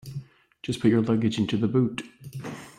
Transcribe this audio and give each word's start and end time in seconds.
Just 0.63 0.79
put 0.79 0.89
your 0.89 1.03
luggage 1.03 1.37
into 1.37 1.57
the 1.57 1.67
boot 1.67 2.01